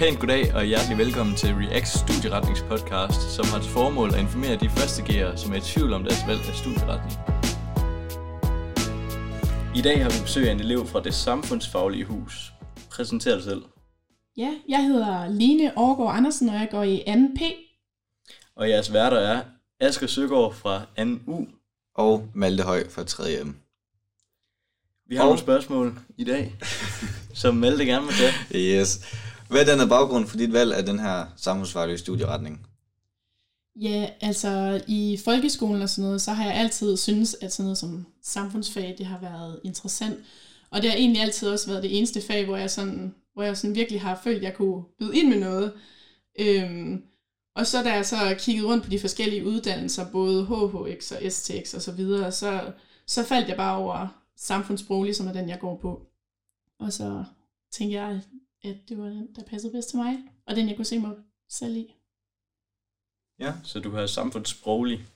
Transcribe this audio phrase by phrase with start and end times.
[0.00, 4.70] Pænt goddag og hjertelig velkommen til React Studieretningspodcast, som har til formål at informere de
[4.70, 7.12] første gear, som er i tvivl om deres valg af studieretning.
[9.76, 12.52] I dag har vi besøg af en elev fra det samfundsfaglige hus.
[12.90, 13.62] Præsenter dig selv.
[14.36, 17.42] Ja, jeg hedder Line Overgaard Andersen, og jeg går i 2P.
[18.56, 19.42] Og jeres værter er
[19.80, 21.46] Asger Søgaard fra 2U.
[21.94, 23.48] Og Malte Høj fra 3M.
[25.08, 26.54] Vi har Og- nogle spørgsmål i dag,
[27.42, 28.80] som Malte gerne vil tage.
[28.80, 29.00] Yes.
[29.50, 32.66] Hvad er den baggrund for dit valg af den her samfundsfaglige studieretning?
[33.80, 37.78] Ja, altså i folkeskolen og sådan noget, så har jeg altid synes at sådan noget
[37.78, 40.18] som samfundsfag, det har været interessant.
[40.70, 43.56] Og det har egentlig altid også været det eneste fag, hvor jeg sådan, hvor jeg
[43.56, 45.72] sådan virkelig har følt, at jeg kunne byde ind med noget.
[46.40, 47.02] Øhm,
[47.54, 51.74] og så da jeg så kiggede rundt på de forskellige uddannelser, både HHX og STX
[51.74, 52.72] og så videre, så,
[53.06, 56.06] så faldt jeg bare over samfundssproglig, som er den, jeg går på.
[56.78, 57.24] Og så
[57.72, 58.20] tænkte jeg,
[58.62, 61.16] at det var den, der passede bedst til mig, og den, jeg kunne se mig
[61.48, 61.94] selv i.
[63.38, 63.54] Ja.
[63.64, 65.06] Så du har samfundssproglig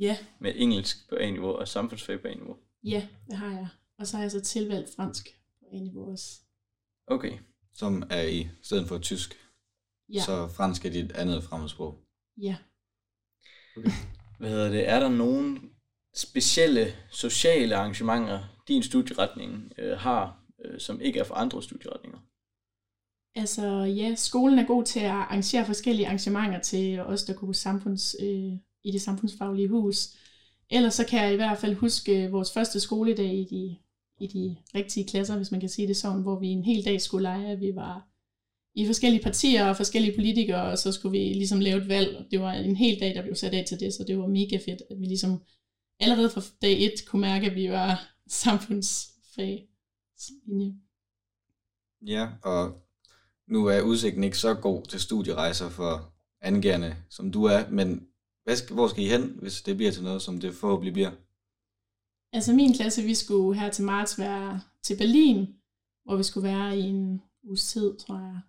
[0.00, 2.56] Ja, med engelsk på A-niveau og samfundsfag på A-niveau.
[2.84, 3.68] ja, det har jeg.
[3.98, 6.40] Og så har jeg så tilvalgt fransk på A-niveau også.
[7.06, 7.38] Okay.
[7.74, 9.34] Som er i stedet for tysk.
[10.12, 12.04] Ja, Så fransk er dit andet fremmedsprog.
[12.42, 12.56] ja.
[14.38, 14.88] Hvad hedder det?
[14.88, 15.60] Er der nogle
[16.14, 22.13] specielle sociale arrangementer, din studieretning øh, har, øh, som ikke er for andre studieretninger?
[23.36, 28.16] Altså ja, skolen er god til at arrangere forskellige arrangementer til os, der går samfunds,
[28.20, 28.52] øh,
[28.84, 30.16] i det samfundsfaglige hus.
[30.70, 33.76] Ellers så kan jeg i hvert fald huske øh, vores første skoledag i de,
[34.24, 37.00] i de rigtige klasser, hvis man kan sige det sådan, hvor vi en hel dag
[37.00, 38.08] skulle lege, at vi var
[38.74, 42.26] i forskellige partier og forskellige politikere, og så skulle vi ligesom lave et valg.
[42.30, 44.56] Det var en hel dag, der blev sat af til det, så det var mega
[44.56, 45.42] fedt, at vi ligesom
[46.00, 48.08] allerede fra dag et kunne mærke, at vi var
[48.44, 49.68] samfundsfag.
[52.06, 52.83] Ja, og
[53.46, 58.08] nu er udsigten ikke så god til studierejser for angærende, som du er, men
[58.44, 61.10] hvad skal, hvor skal I hen, hvis det bliver til noget, som det forhåbentlig bliver?
[62.32, 65.46] Altså min klasse, vi skulle her til marts være til Berlin,
[66.04, 68.40] hvor vi skulle være i en uges tid, tror jeg.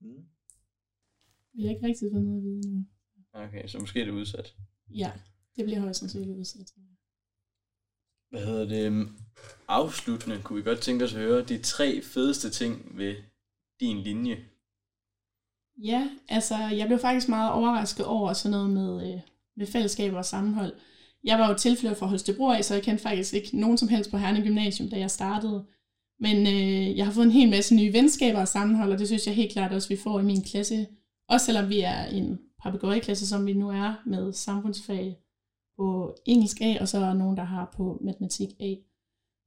[0.00, 0.24] Mm.
[1.54, 2.84] Vi har ikke rigtig fået noget at vide nu.
[3.32, 4.56] Okay, så måske er det udsat.
[4.94, 5.12] Ja,
[5.56, 6.72] det bliver højst sandsynligt udsat.
[8.30, 8.86] Hvad hedder det?
[8.86, 9.08] Øhm,
[9.68, 13.14] afsluttende kunne vi godt tænke os at høre de tre fedeste ting ved
[13.80, 14.36] din linje.
[15.82, 19.20] Ja, altså jeg blev faktisk meget overrasket over sådan noget med, øh,
[19.56, 20.72] med fællesskaber og sammenhold.
[21.24, 24.10] Jeg var jo tilflytter fra Holstebro af, så jeg kendte faktisk ikke nogen som helst
[24.10, 25.66] på Herning Gymnasium, da jeg startede.
[26.20, 29.26] Men øh, jeg har fået en hel masse nye venskaber og sammenhold, og det synes
[29.26, 30.86] jeg helt klart også, vi får i min klasse.
[31.28, 35.18] Også selvom vi er en papegøjeklasse, som vi nu er, med samfundsfag
[35.78, 38.74] på engelsk A, og så er der nogen, der har på matematik A.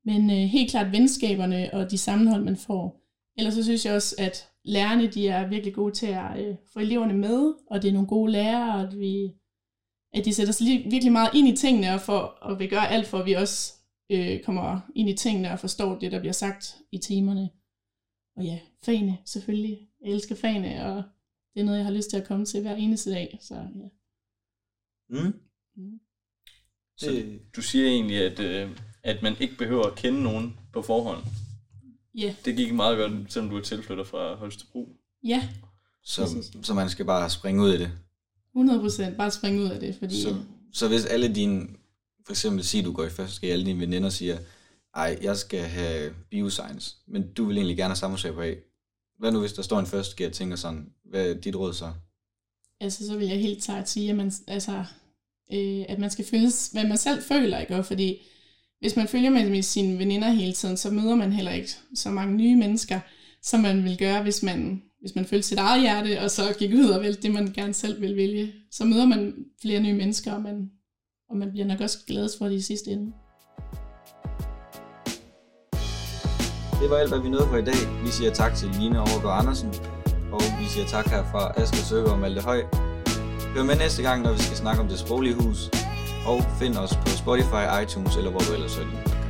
[0.05, 3.01] Men øh, helt klart venskaberne og de sammenhold, man får.
[3.37, 6.79] Ellers så synes jeg også, at lærerne de er virkelig gode til at øh, få
[6.79, 9.33] eleverne med, og det er nogle gode lærere, og at, vi,
[10.13, 12.89] at de sætter sig li- virkelig meget ind i tingene, og, for, og vil gøre
[12.89, 13.73] alt for, at vi også
[14.11, 17.49] øh, kommer ind i tingene og forstår det, der bliver sagt i timerne.
[18.37, 19.87] Og ja, fagene selvfølgelig.
[20.01, 21.03] Jeg elsker fagene, og
[21.53, 23.37] det er noget, jeg har lyst til at komme til hver eneste dag.
[23.41, 23.89] Så ja.
[25.09, 25.33] Mm.
[25.75, 25.99] Mm.
[27.01, 28.69] Så Det- du siger egentlig, at, øh,
[29.03, 31.23] at man ikke behøver at kende nogen på forhånd.
[32.15, 34.89] Ja, Det gik meget godt, selvom du er tilflytter fra Holstebro.
[35.23, 35.49] ja,
[36.03, 36.51] Så, Præcis.
[36.63, 37.91] så man skal bare springe ud i det.
[38.53, 40.21] 100% bare springe ud af det, fordi...
[40.21, 40.35] Så,
[40.73, 41.67] så hvis alle dine,
[42.25, 44.37] for eksempel sige, du går i første skal alle dine veninder siger,
[44.95, 48.53] ej, jeg skal have bioscience, men du vil egentlig gerne have samfundsfag på A.
[49.19, 51.73] Hvad nu, hvis der står en første gear og tænker sådan, hvad er dit råd
[51.73, 51.91] så?
[52.79, 54.85] altså, så vil jeg helt klart sige, at man, altså,
[55.53, 57.75] øh, at man skal føles, hvad man selv føler, ikke?
[57.75, 58.17] Og fordi
[58.79, 62.09] hvis man følger med, med sine veninder hele tiden, så møder man heller ikke så
[62.09, 62.99] mange nye mennesker,
[63.43, 66.73] som man vil gøre, hvis man, hvis man følger sit eget hjerte, og så gik
[66.73, 68.53] ud og vælge det, man gerne selv vil vælge.
[68.71, 70.69] Så møder man flere nye mennesker, og man,
[71.29, 73.11] og man bliver nok også glad for det i sidste ende.
[76.81, 78.03] Det var alt, hvad vi nåede for i dag.
[78.03, 79.69] Vi siger tak til Line Overgaard Andersen,
[80.31, 82.90] og vi siger tak her fra Asger Søger og Malte Høj.
[83.55, 85.69] Hør med næste gang, når vi skal snakke om det sproglige hus,
[86.25, 89.20] og find os på Spotify, iTunes eller hvor du ellers hører.